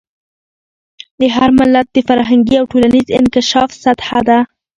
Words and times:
د 1.19 1.21
هر 1.35 1.49
ملت 1.59 1.87
د 1.91 1.97
فرهنګي 2.07 2.55
او 2.59 2.65
ټولنیز 2.71 3.05
انکشاف 3.19 3.69
سطح. 3.83 4.09